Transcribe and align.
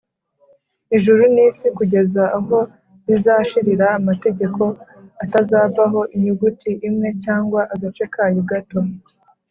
“ijuru 0.95 1.23
n’isi 1.33 1.67
kugeza 1.77 2.23
aho 2.37 2.57
bizashirira, 3.07 3.87
amategeko 3.99 4.63
atazavaho 5.23 5.99
inyuguti 6.15 6.69
imwe 6.87 7.09
cyangwa 7.23 7.61
agace 7.73 8.03
kayo 8.13 8.41
gato 8.51 8.79